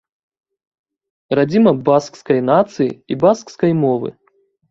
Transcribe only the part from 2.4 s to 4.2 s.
нацыі і баскскай мовы.